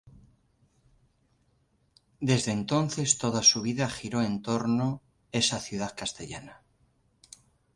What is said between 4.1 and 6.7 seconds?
en torno esa ciudad castellana.